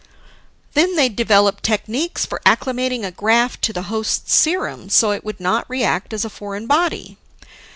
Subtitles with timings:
[0.73, 5.39] Then they'd developed techniques for acclimating a graft to the host's serum, so it would
[5.39, 7.19] not react as a foreign body.